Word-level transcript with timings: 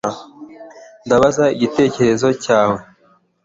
Ndabaza 1.05 1.45
igitekerezo 1.55 2.27
cyawe 2.43 2.79